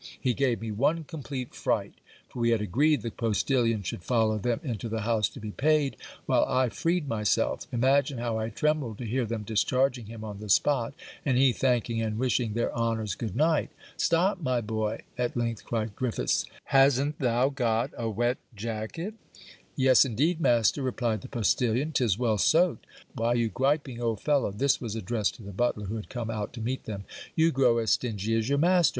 [0.19, 1.93] He gave me one complete fright,
[2.27, 5.95] for we had agreed the postilion should follow them into the house to be paid,
[6.25, 10.49] while I freed myself; imagine how I trembled to hear them discharging him on the
[10.49, 13.69] spot, and he thanking and wishing their honours good night.
[13.95, 19.13] 'Stop my boy,' at length, cried Griffiths; 'hasn't thou got a wet jacket?'
[19.75, 24.81] 'Yes, indeed, master,' replied the postilion, ''tis well soaked.' 'Why you griping old fellow,' this
[24.81, 27.03] was addressed to the butler, who had come out to meet them,
[27.35, 28.89] 'you grow as stingy as your master!